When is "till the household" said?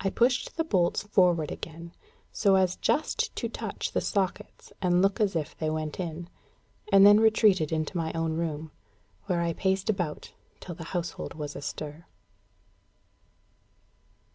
10.60-11.32